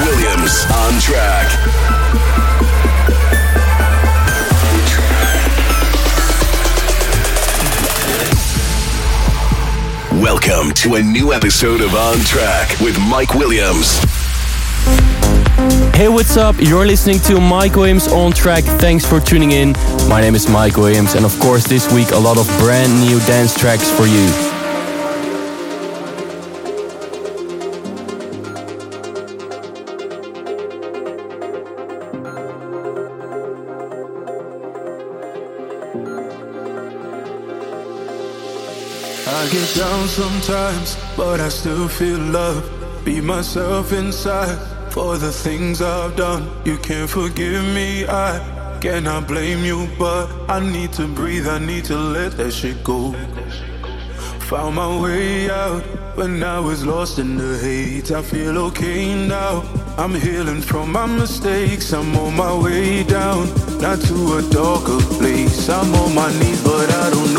Williams. 0.00 0.64
On 0.72 1.00
track. 1.00 1.48
Welcome 10.22 10.72
to 10.74 10.96
a 10.96 11.02
new 11.02 11.32
episode 11.32 11.80
of 11.80 11.94
On 11.94 12.18
Track 12.20 12.78
with 12.80 12.98
Mike 13.08 13.34
Williams. 13.34 13.98
Hey, 15.94 16.08
what's 16.08 16.36
up? 16.36 16.56
You're 16.58 16.86
listening 16.86 17.18
to 17.20 17.40
Mike 17.40 17.74
Williams 17.74 18.08
on 18.08 18.32
track. 18.32 18.64
Thanks 18.64 19.04
for 19.04 19.20
tuning 19.20 19.52
in. 19.52 19.72
My 20.08 20.20
name 20.20 20.34
is 20.34 20.48
Mike 20.48 20.76
Williams, 20.76 21.14
and 21.14 21.24
of 21.24 21.38
course, 21.40 21.64
this 21.64 21.92
week, 21.92 22.10
a 22.12 22.18
lot 22.18 22.38
of 22.38 22.46
brand 22.58 23.00
new 23.00 23.18
dance 23.20 23.58
tracks 23.58 23.90
for 23.90 24.06
you. 24.06 24.47
Sometimes, 40.18 40.96
but 41.16 41.38
I 41.38 41.48
still 41.48 41.86
feel 41.86 42.18
love. 42.18 42.64
Be 43.04 43.20
myself 43.20 43.92
inside 43.92 44.58
for 44.90 45.16
the 45.16 45.30
things 45.30 45.80
I've 45.80 46.16
done. 46.16 46.42
You 46.64 46.76
can't 46.78 47.08
forgive 47.08 47.62
me, 47.72 48.04
I 48.04 48.32
cannot 48.80 49.28
blame 49.28 49.64
you, 49.64 49.88
but 49.96 50.26
I 50.48 50.58
need 50.58 50.92
to 50.94 51.06
breathe, 51.06 51.46
I 51.46 51.60
need 51.60 51.84
to 51.84 51.96
let 51.96 52.32
that 52.38 52.52
shit 52.52 52.82
go. 52.82 53.14
Found 54.50 54.74
my 54.74 54.90
way 55.00 55.50
out 55.50 55.82
when 56.16 56.42
I 56.42 56.58
was 56.58 56.84
lost 56.84 57.20
in 57.20 57.36
the 57.36 57.56
hate. 57.58 58.10
I 58.10 58.22
feel 58.22 58.58
okay 58.68 59.14
now. 59.14 59.62
I'm 59.96 60.14
healing 60.14 60.62
from 60.62 60.90
my 60.90 61.06
mistakes. 61.06 61.92
I'm 61.92 62.16
on 62.16 62.34
my 62.34 62.52
way 62.64 63.04
down, 63.04 63.46
not 63.78 64.00
to 64.08 64.38
a 64.38 64.42
darker 64.50 65.00
place. 65.18 65.68
I'm 65.68 65.94
on 65.94 66.12
my 66.14 66.30
knees, 66.40 66.60
but 66.64 66.88
I 67.04 67.10
don't 67.10 67.34
know 67.34 67.37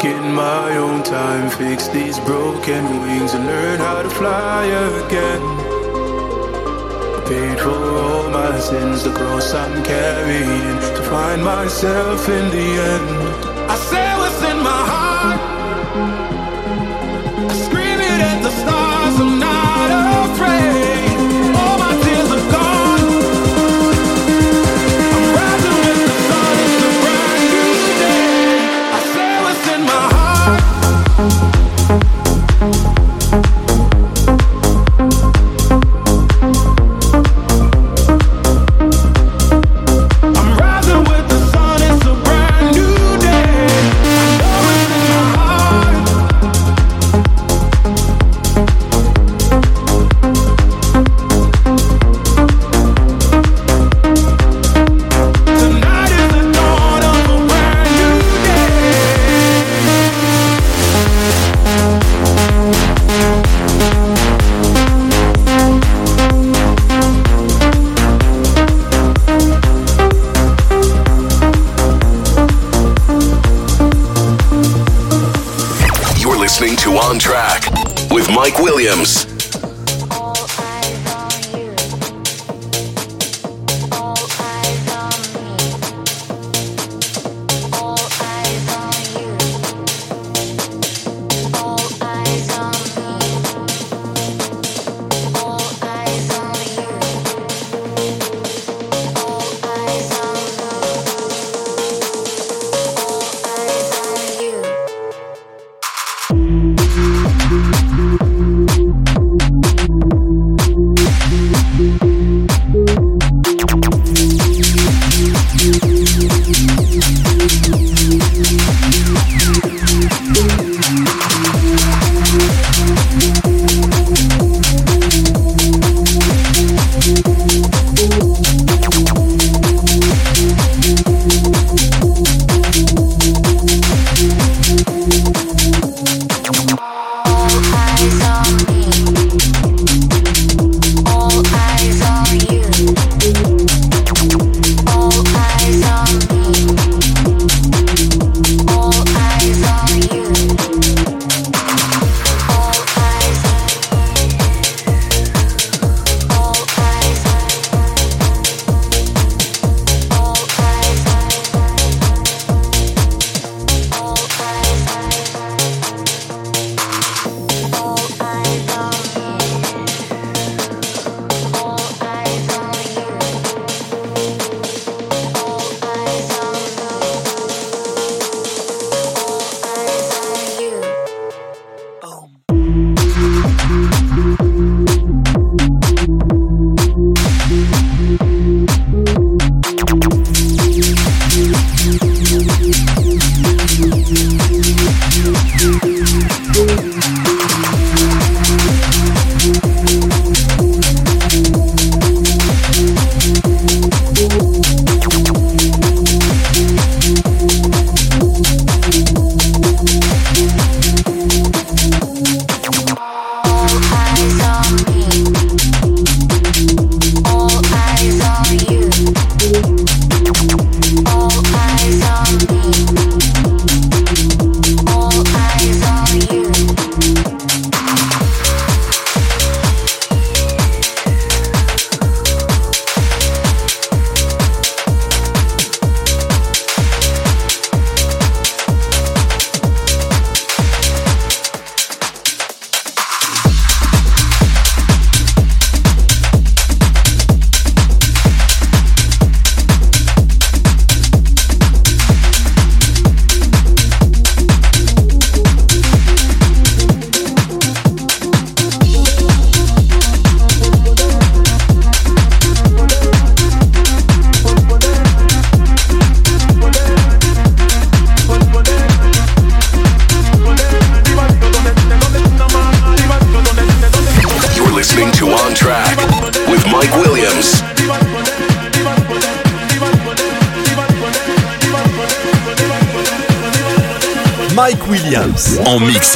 Taking 0.00 0.32
my 0.32 0.76
own 0.76 1.02
time, 1.02 1.50
fix 1.50 1.88
these 1.88 2.20
broken 2.20 2.84
wings 3.02 3.34
and 3.34 3.44
learn 3.44 3.80
how 3.80 4.02
to 4.02 4.08
fly 4.08 4.64
again. 4.64 5.42
I 7.16 7.24
paid 7.26 7.58
for 7.58 7.70
all 7.70 8.30
my 8.30 8.60
sins, 8.60 9.02
the 9.02 9.10
cross 9.10 9.52
I'm 9.54 9.82
carrying 9.82 10.78
to 10.96 11.02
find 11.10 11.42
myself 11.42 12.28
in 12.28 12.48
the 12.50 12.68
end. 12.92 13.17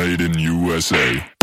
Made 0.00 0.22
in 0.22 0.32
USA. 0.38 1.39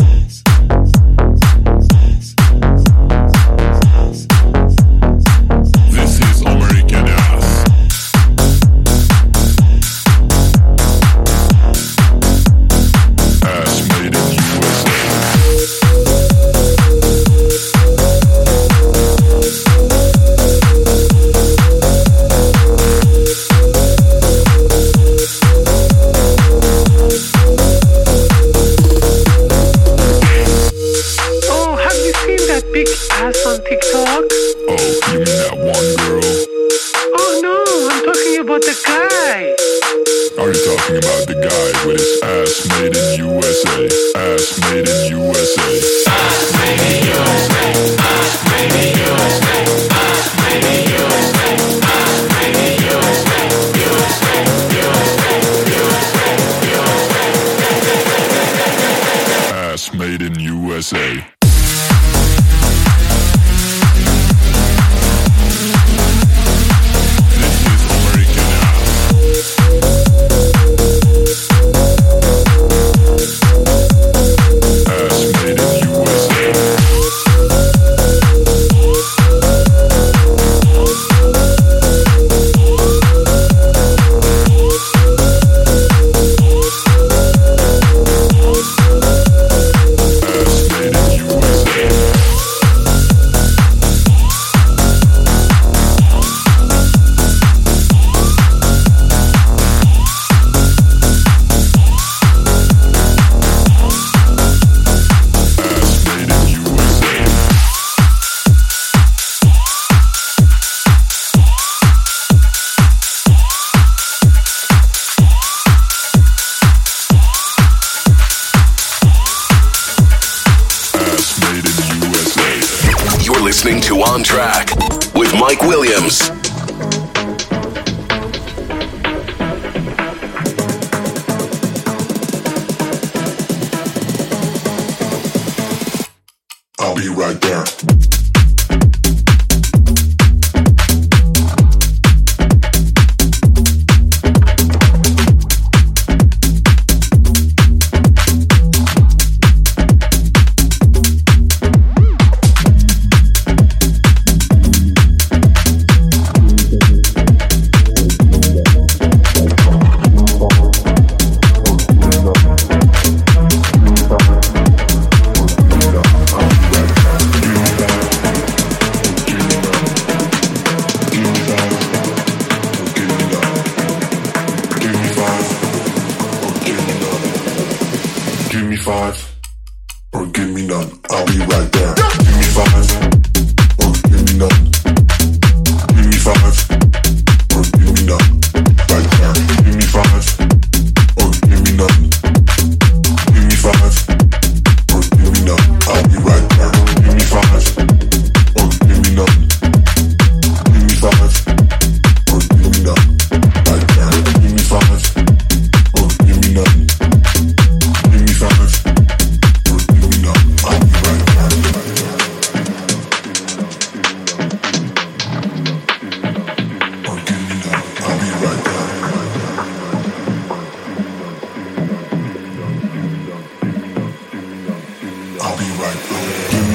Williams. 125.67 126.36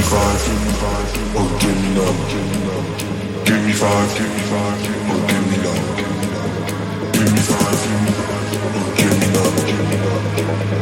Gimme 0.03 0.11
five, 0.11 0.45
gimme 0.45 0.73
five, 0.83 1.15
give 3.47 3.65
me 3.65 3.73
five, 3.73 4.17
Give 4.17 4.35
me 4.35 4.43
five, 4.43 4.83
Gimme 4.83 5.13
or 5.13 5.21
give 5.29 5.47
me 5.49 5.57
none. 5.63 5.85
Give 7.13 7.31
me 7.33 7.41
five, 7.41 7.81
or 8.75 8.89
give 8.97 9.15
me 9.19 9.27
five, 9.33 9.57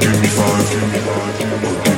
Give 0.00 0.16
me 0.20 0.28
five, 0.28 0.70
gimme 0.70 0.98
five, 0.98 1.38
give 1.38 1.62
me 1.62 1.68
five. 1.84 1.89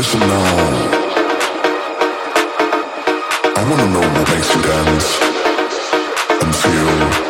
listen 0.00 0.20
now. 0.20 0.30
I 3.54 3.62
wanna 3.68 3.86
know 3.92 4.00
what 4.00 4.28
makes 4.32 4.54
you 4.54 4.62
dance 4.62 5.08
and 6.42 6.56
feel. 6.56 7.29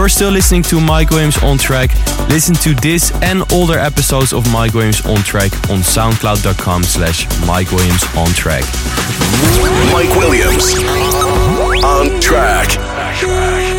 You're 0.00 0.08
still 0.08 0.30
listening 0.30 0.62
to 0.62 0.80
Mike 0.80 1.10
Williams 1.10 1.36
on 1.42 1.58
track. 1.58 1.90
Listen 2.30 2.54
to 2.54 2.72
this 2.72 3.12
and 3.20 3.42
older 3.52 3.78
episodes 3.78 4.32
of 4.32 4.50
Mike 4.50 4.72
Williams 4.72 5.04
on 5.04 5.16
track 5.16 5.52
on 5.68 5.80
soundcloud.com 5.80 6.84
slash 6.84 7.28
Mike 7.46 7.70
Williams 7.70 8.02
on 8.16 8.28
track. 8.28 8.64
Mike 9.92 10.08
Williams 10.16 10.72
on 11.84 12.18
track. 12.18 13.69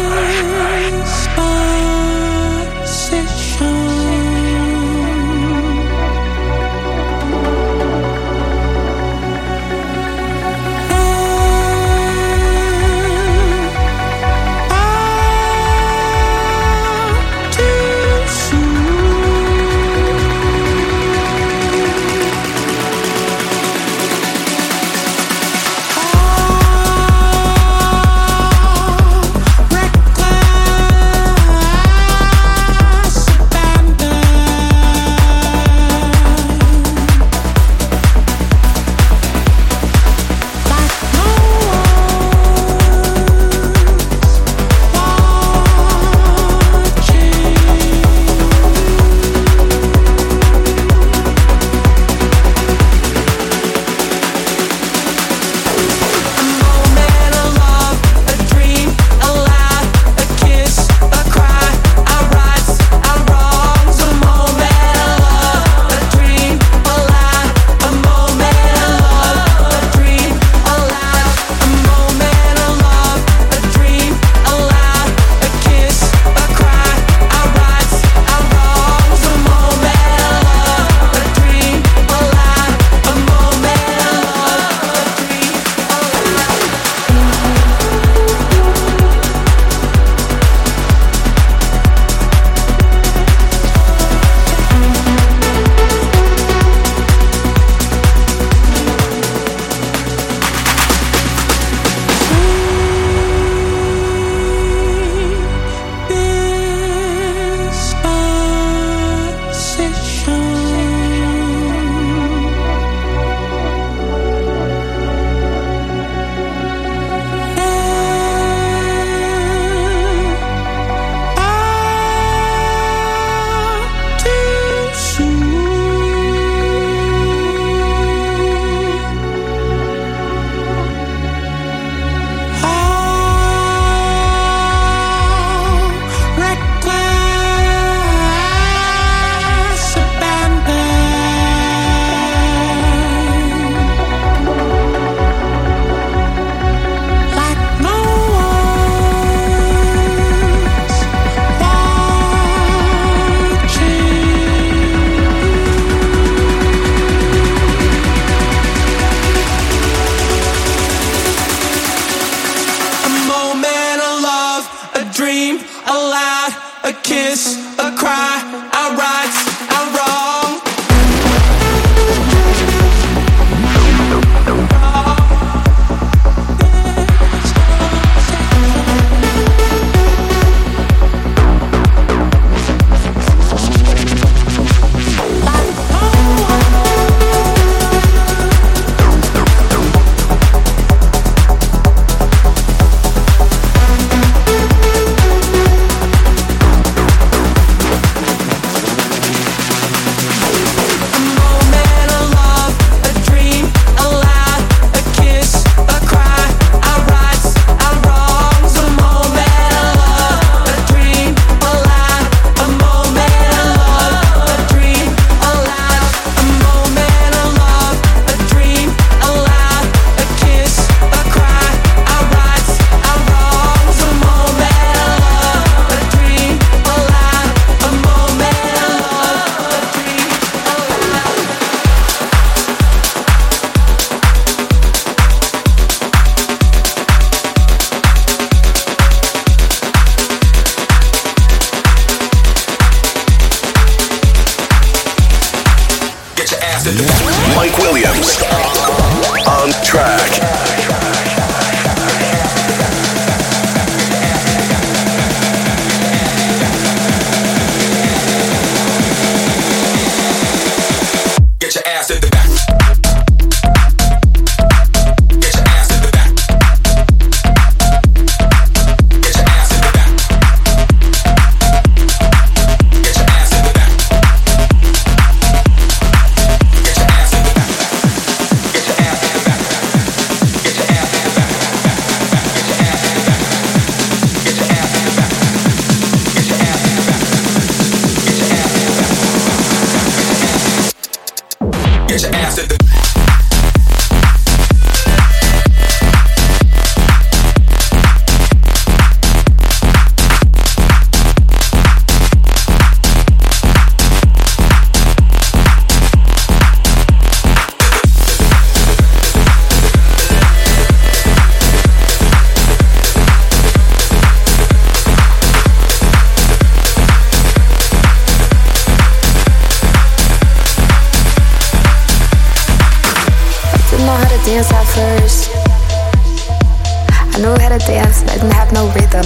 gotta 327.71 327.85
dance 327.85 328.21
and 328.23 328.51
have 328.51 328.73
no 328.73 328.87
rhythm. 328.91 329.23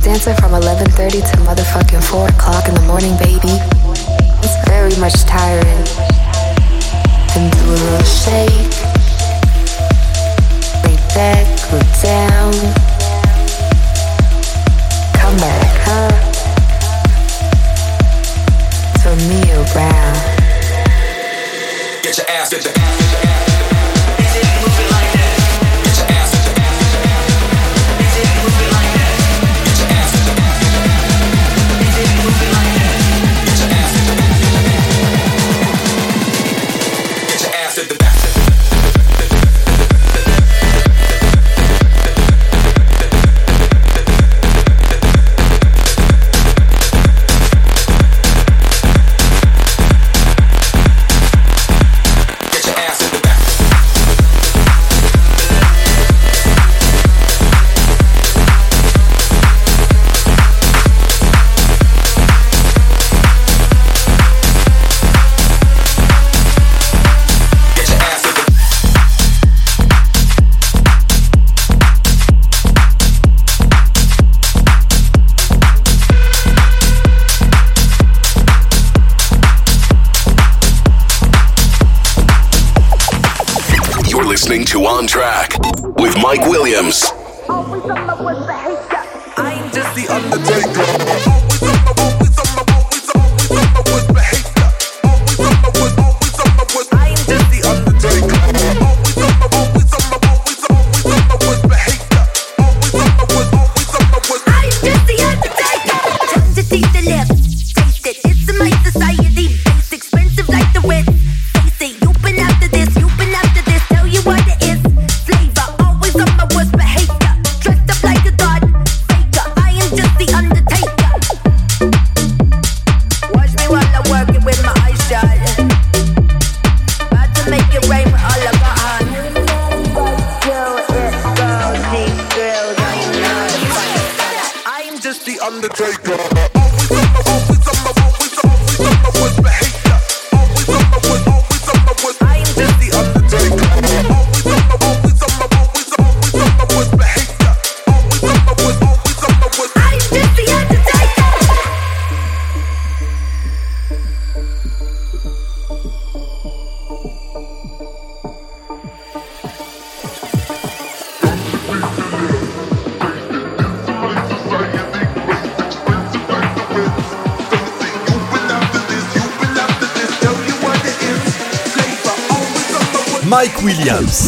Dancing 0.00 0.34
from 0.36 0.54
11:30 0.54 1.20
to 1.20 1.36
motherfucking 1.44 2.02
4 2.02 2.28
o'clock 2.28 2.66
in 2.66 2.74
the 2.74 2.80
morning, 2.82 3.14
baby. 3.18 3.60
It's 4.42 4.56
very 4.70 4.96
much 4.96 5.12
tiring. 5.24 5.84
And 7.36 7.52
do 7.52 7.64
a 7.64 7.76
little 7.76 8.04
shake, 8.04 8.72
lay 10.84 10.96
back, 11.14 11.46
go 11.70 11.78
down. 12.02 12.81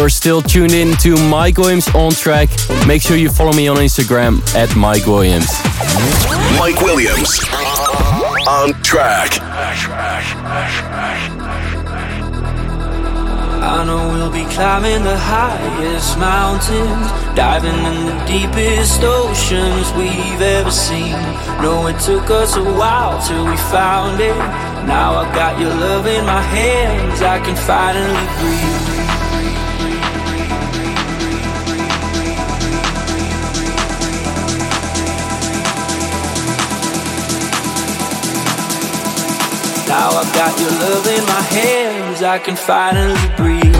You're 0.00 0.08
still 0.08 0.40
tuned 0.40 0.72
in 0.72 0.96
to 1.04 1.14
Mike 1.28 1.58
Williams 1.58 1.86
on 1.94 2.12
track. 2.12 2.48
Make 2.86 3.02
sure 3.02 3.18
you 3.18 3.28
follow 3.28 3.52
me 3.52 3.68
on 3.68 3.76
Instagram 3.76 4.40
at 4.54 4.74
Mike 4.74 5.04
Williams. 5.04 5.52
Mike 6.58 6.80
Williams 6.80 7.38
on 8.48 8.72
track. 8.82 9.38
I 13.62 13.84
know 13.84 14.08
we'll 14.14 14.32
be 14.32 14.50
climbing 14.54 15.04
the 15.04 15.18
highest 15.18 16.18
mountains, 16.18 17.36
diving 17.36 17.68
in 17.68 18.06
the 18.06 18.24
deepest 18.24 19.02
oceans 19.02 19.92
we've 19.92 20.40
ever 20.40 20.70
seen. 20.70 21.12
No, 21.60 21.88
it 21.88 22.00
took 22.00 22.30
us 22.30 22.56
a 22.56 22.64
while 22.64 23.20
till 23.28 23.44
we 23.44 23.54
found 23.68 24.18
it. 24.18 24.34
Now 24.88 25.18
I 25.18 25.34
got 25.34 25.60
your 25.60 25.74
love 25.74 26.06
in 26.06 26.24
my 26.24 26.40
hands, 26.40 27.20
I 27.20 27.38
can 27.40 27.54
finally 27.54 28.26
breathe. 28.40 28.99
Now 40.00 40.12
I've 40.12 40.32
got 40.32 40.58
your 40.58 40.70
love 40.70 41.06
in 41.08 41.26
my 41.26 41.42
hands, 41.42 42.22
I 42.22 42.38
can 42.38 42.56
finally 42.56 43.36
breathe. 43.36 43.79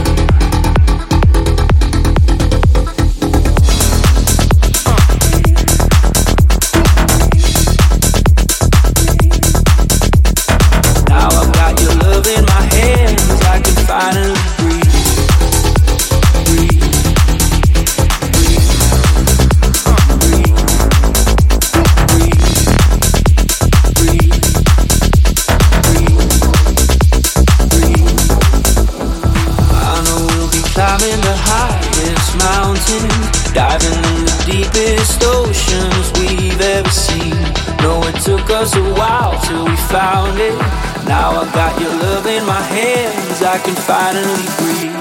Now 40.30 41.30
I 41.40 41.44
got 41.52 41.80
your 41.80 41.90
love 41.90 42.24
in 42.26 42.46
my 42.46 42.62
hands, 42.62 43.42
I 43.42 43.58
can 43.58 43.74
finally 43.74 44.46
breathe. 44.58 44.94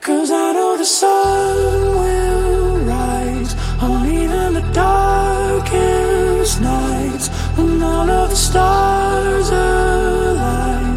Cause 0.00 0.30
I 0.30 0.52
know 0.54 0.78
the 0.78 0.84
sun 0.86 1.56
will 2.00 2.78
rise 2.86 3.54
on 3.82 4.06
even 4.08 4.54
the 4.54 4.66
darkest 4.72 6.62
nights 6.62 7.28
when 7.56 7.82
all 7.82 8.08
of 8.08 8.30
the 8.30 8.36
stars 8.36 9.50
align. 9.50 10.96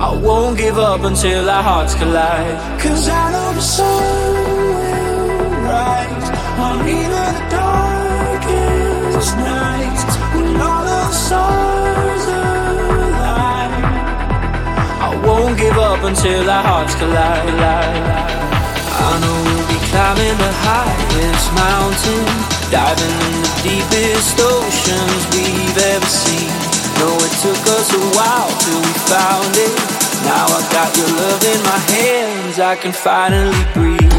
I 0.00 0.10
won't 0.24 0.56
give 0.56 0.78
up 0.78 1.02
until 1.02 1.50
our 1.50 1.62
hearts 1.62 1.94
collide. 1.96 2.80
Cause 2.80 3.10
I 3.10 3.30
know 3.30 3.52
the 3.52 3.60
sun 3.60 4.34
will 4.78 5.50
rise 5.68 6.30
on 6.58 6.88
even 6.88 7.11
up 15.92 16.04
until 16.04 16.48
our 16.48 16.62
hearts 16.64 16.94
collide. 16.94 17.44
I 17.52 19.12
know 19.20 19.36
we'll 19.44 19.68
be 19.68 19.78
climbing 19.92 20.36
the 20.40 20.52
highest 20.64 21.46
mountain, 21.52 22.24
diving 22.72 23.16
in 23.28 23.36
the 23.44 23.52
deepest 23.60 24.40
oceans 24.40 25.22
we've 25.36 25.78
ever 25.92 26.10
seen. 26.24 26.48
No, 26.96 27.08
it 27.20 27.34
took 27.44 27.62
us 27.76 27.88
a 27.92 28.04
while 28.16 28.52
till 28.64 28.80
we 28.80 28.94
found 29.04 29.52
it. 29.52 29.74
Now 30.24 30.46
I 30.48 30.60
got 30.72 30.96
your 30.96 31.10
love 31.12 31.42
in 31.44 31.60
my 31.62 31.80
hands, 31.92 32.58
I 32.58 32.74
can 32.76 32.92
finally 32.92 33.64
breathe. 33.74 34.11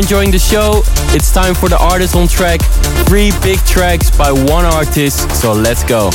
Enjoying 0.00 0.30
the 0.30 0.38
show. 0.38 0.82
It's 1.14 1.30
time 1.30 1.54
for 1.54 1.68
the 1.68 1.78
artist 1.78 2.16
on 2.16 2.26
track. 2.26 2.60
Three 3.06 3.32
big 3.42 3.58
tracks 3.66 4.10
by 4.10 4.32
one 4.32 4.64
artist, 4.64 5.30
so 5.36 5.52
let's 5.52 5.84
go. 5.84 6.10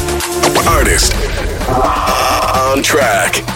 Artist 0.67 1.13
on 1.69 2.81
track. 2.81 3.54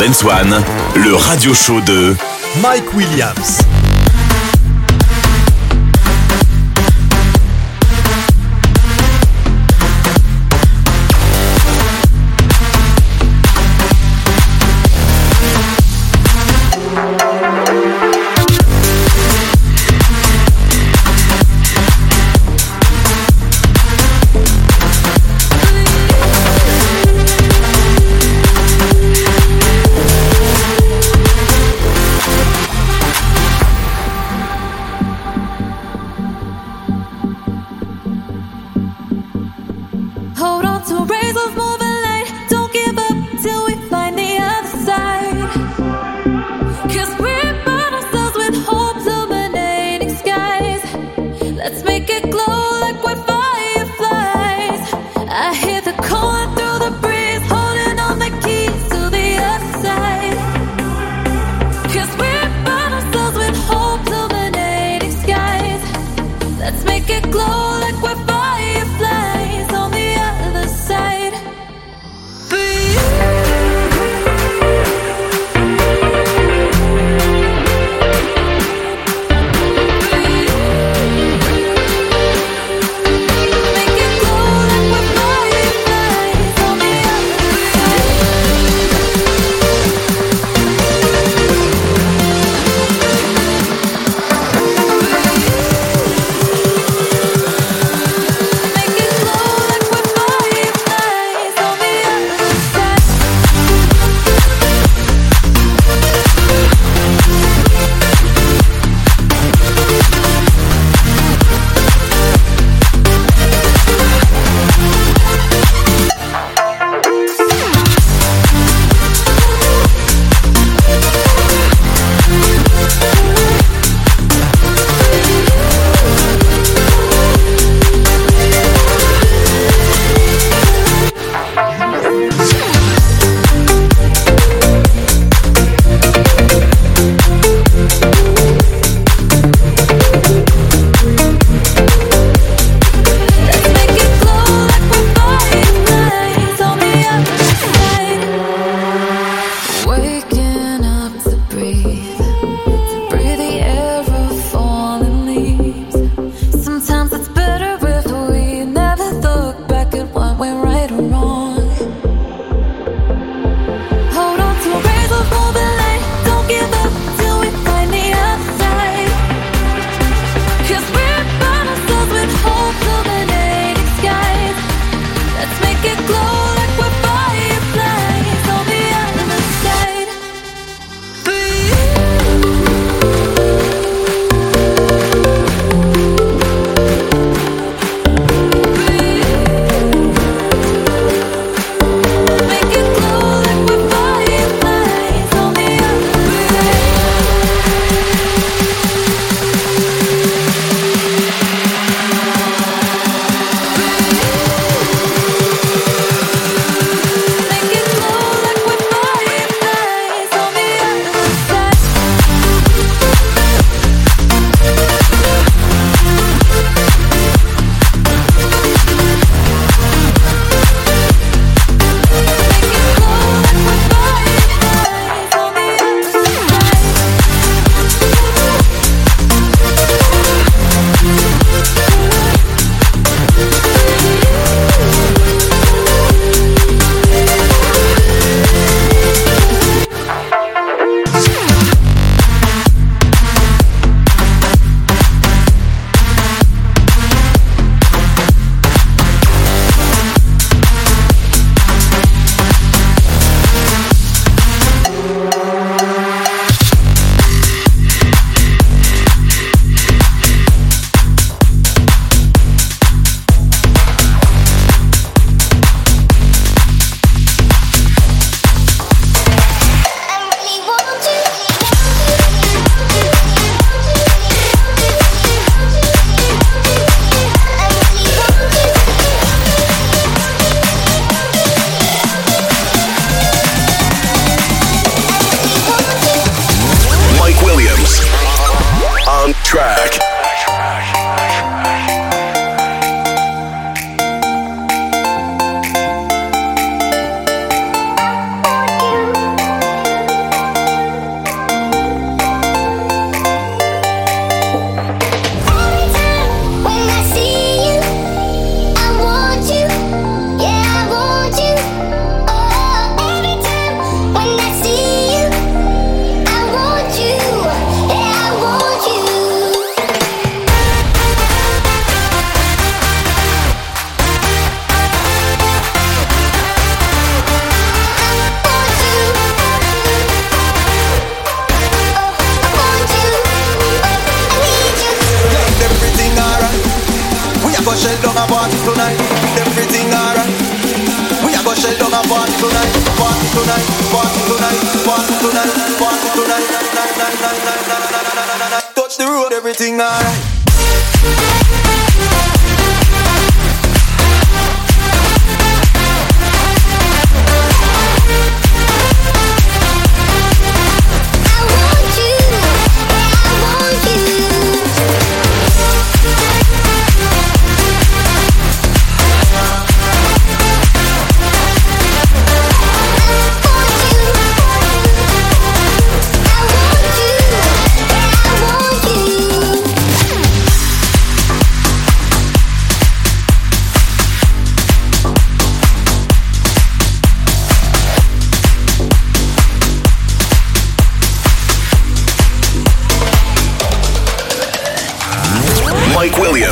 Dance 0.00 0.24
One, 0.24 0.64
le 0.96 1.14
radio 1.14 1.52
show 1.52 1.78
de 1.82 2.16
Mike 2.62 2.94
Williams. 2.94 3.59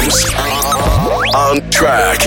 James 0.08 0.24
on 1.34 1.70
track. 1.70 2.18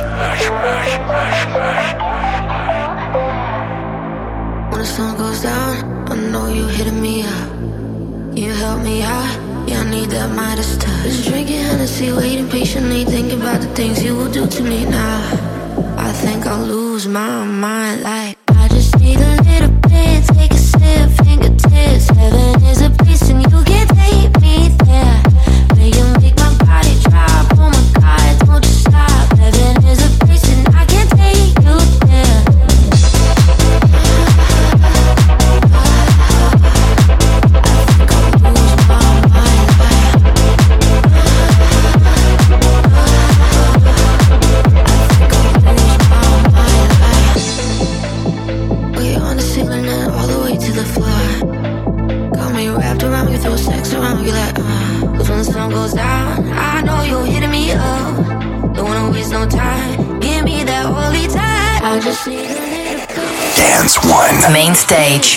When 4.70 4.80
the 4.80 4.86
sun 4.86 5.18
goes 5.18 5.42
down, 5.42 6.08
I 6.12 6.16
know 6.16 6.48
you 6.48 6.68
hitting 6.68 7.02
me 7.02 7.24
up. 7.24 8.38
You 8.38 8.52
help 8.52 8.84
me 8.84 9.02
out, 9.02 9.68
yeah, 9.68 9.82
I 9.82 9.90
need 9.90 10.10
that 10.12 10.30
Midas 10.36 10.78
touch. 10.78 11.04
Just 11.06 11.28
drinking 11.28 11.64
Hennessy, 11.64 12.12
waiting 12.12 12.50
patiently, 12.50 13.04
thinking 13.04 13.42
about 13.42 13.62
the 13.62 13.68
things 13.74 14.04
you 14.04 14.16
will 14.16 14.32
do 14.32 14.46
to 14.46 14.64
me 14.64 14.86
now. 14.86 15.96
I 15.98 16.12
think 16.12 16.46
I'll 16.46 16.64
lose 16.64 17.08
my 17.08 17.44
mind 17.46 18.04
like. 18.04 18.41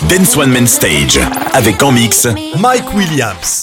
Dance 0.08 0.36
One 0.36 0.50
Man 0.50 0.66
Stage 0.66 1.20
avec 1.52 1.80
en 1.84 1.92
mix 1.92 2.26
Mike 2.58 2.92
Williams. 2.94 3.62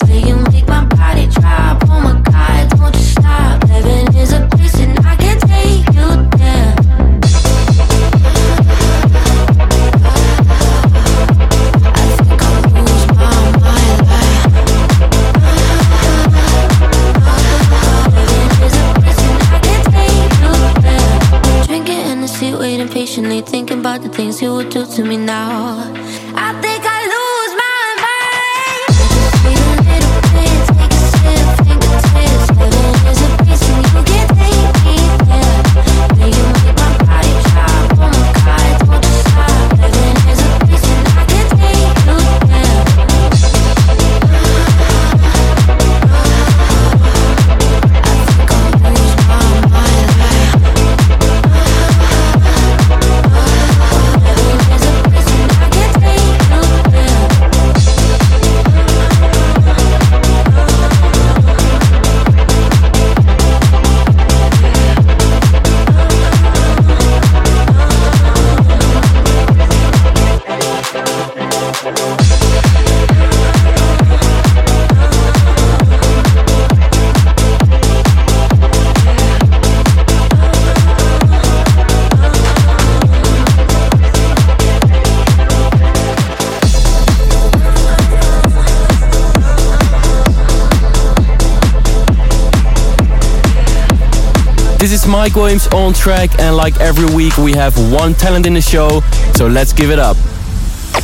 Mike 95.22 95.36
Williams 95.36 95.68
on 95.68 95.94
track, 95.94 96.32
and 96.40 96.56
like 96.56 96.76
every 96.80 97.06
week, 97.14 97.38
we 97.38 97.52
have 97.52 97.78
one 97.94 98.16
talent 98.16 98.48
in 98.48 98.56
the 98.56 98.62
show, 98.62 99.02
so 99.36 99.46
let's 99.46 99.72
give 99.72 99.92
it 99.92 100.00
up. 100.00 100.18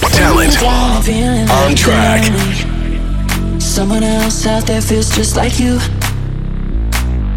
Talent 0.09 0.57
on 1.51 1.75
track. 1.75 2.23
Someone 3.61 4.01
else 4.01 4.47
out 4.47 4.65
there 4.65 4.81
feels 4.81 5.15
just 5.15 5.35
like 5.35 5.59
you. 5.59 5.77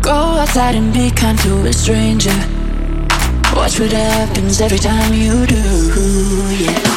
Go 0.01 0.11
outside 0.41 0.75
and 0.75 0.91
be 0.95 1.11
kind 1.11 1.39
to 1.41 1.67
a 1.67 1.73
stranger. 1.75 2.33
Watch 3.55 3.79
what 3.79 3.93
happens 3.93 4.63
every 4.63 4.79
time 4.79 5.13
you 5.13 5.45
do, 5.45 5.61
yeah. 6.65 6.90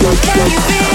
Can 0.00 0.50
you 0.50 0.60
feel 0.60 0.87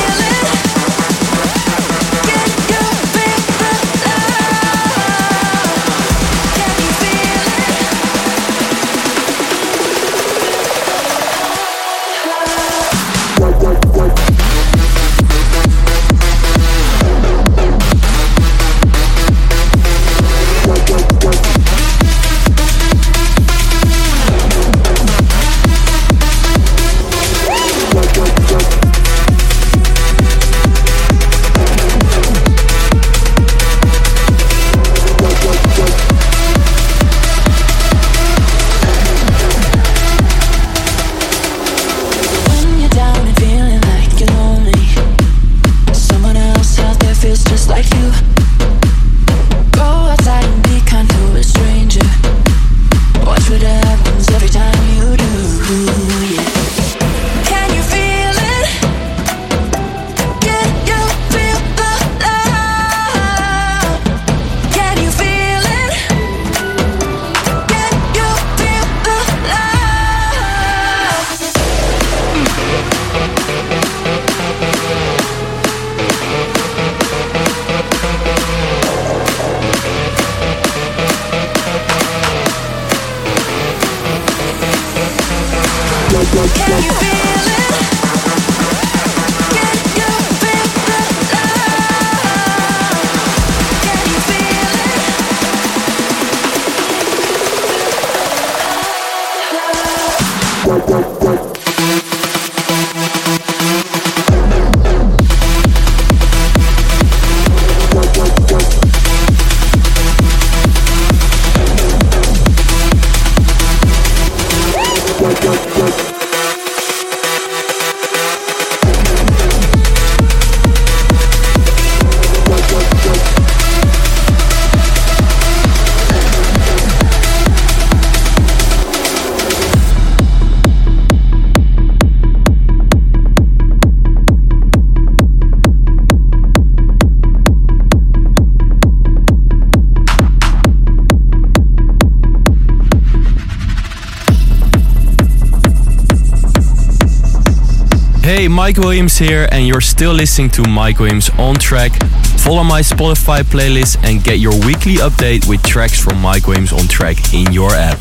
Mike 148.64 148.78
Williams 148.78 149.18
here, 149.18 149.50
and 149.52 149.68
you're 149.68 149.82
still 149.82 150.14
listening 150.14 150.50
to 150.52 150.66
Mike 150.70 151.00
Williams 151.00 151.30
on 151.32 151.56
track. 151.56 151.92
Follow 152.40 152.64
my 152.64 152.80
Spotify 152.80 153.44
playlist 153.44 154.02
and 154.06 154.24
get 154.24 154.40
your 154.40 154.54
weekly 154.66 154.96
update 155.04 155.46
with 155.50 155.62
tracks 155.64 156.00
from 156.00 156.22
Mike 156.22 156.48
Williams 156.48 156.72
on 156.72 156.88
track 156.88 157.34
in 157.34 157.52
your 157.52 157.72
app. 157.74 158.00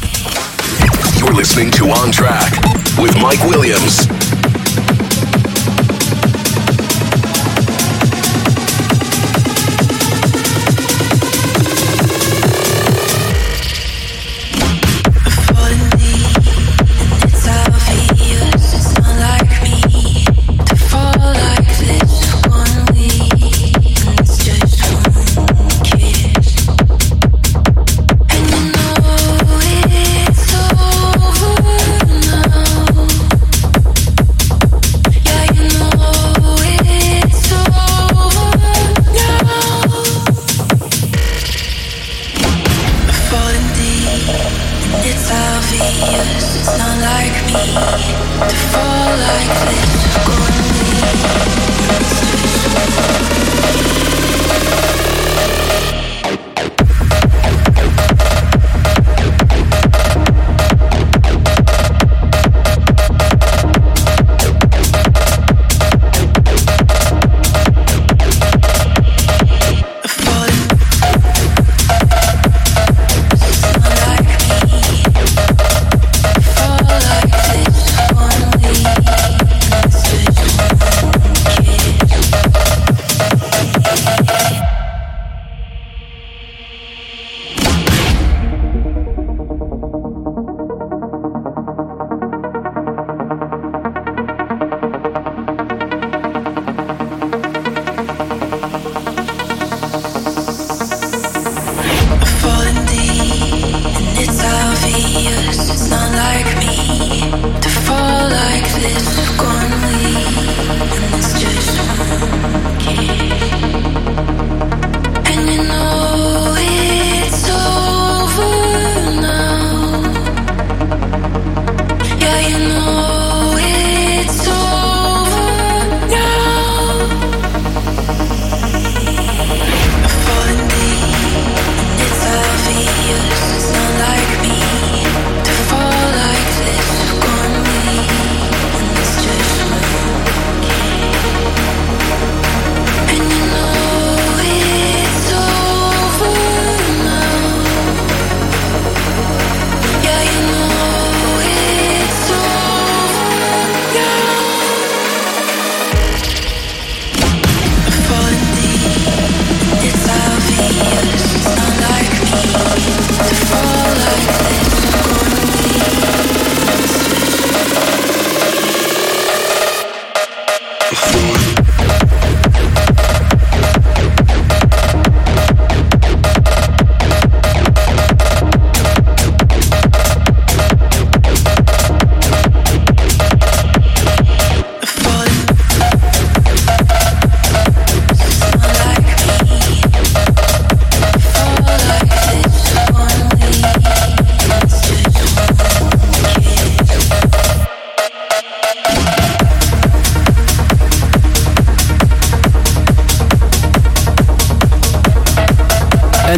You're 1.18 1.34
listening 1.34 1.72
to 1.72 1.86
On 1.86 2.12
Track 2.12 2.52
with 2.96 3.12
Mike 3.20 3.42
Williams. 3.42 4.06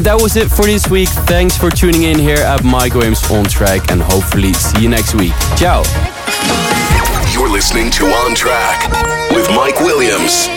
That 0.05 0.21
was 0.21 0.37
it 0.37 0.51
for 0.51 0.67
this 0.67 0.89
week. 0.89 1.09
Thanks 1.09 1.57
for 1.57 1.71
tuning 1.71 2.05
in 2.05 2.19
here 2.19 2.37
at 2.37 2.63
Mike 2.63 2.95
Williams 2.95 3.29
on 3.31 3.45
track 3.45 3.91
and 3.91 4.03
hopefully 4.03 4.53
see 4.53 4.83
you 4.83 4.89
next 4.89 5.15
week. 5.15 5.33
Ciao. 5.57 5.83
You're 7.33 7.51
listening 7.51 7.91
to 7.93 8.05
On 8.07 8.35
Track 8.35 8.89
with 9.33 9.49
Mike 9.51 9.81
Williams. 9.81 10.54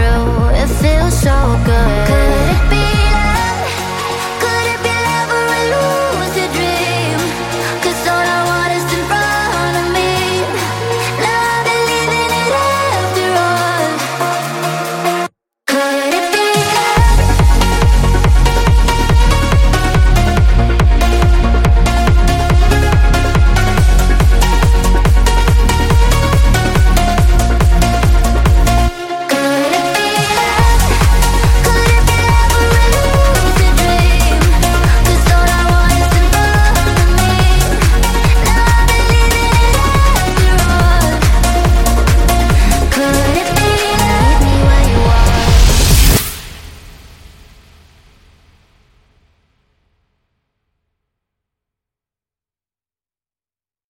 It 0.00 0.68
feels 0.80 1.14
so 1.20 1.60
good. 1.64 2.17